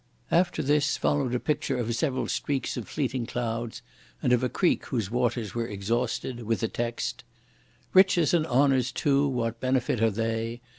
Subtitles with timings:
[0.31, 3.83] After this followed a picture of several streaks of fleeting clouds,
[4.23, 7.23] and of a creek whose waters were exhausted, with the text:
[7.93, 10.59] Riches and honours too what benefit are they?